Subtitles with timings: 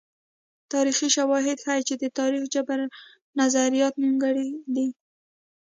[0.73, 2.79] تاریخي شواهد ښيي چې د تاریخي جبر
[3.41, 4.87] نظریات نیمګړي دي.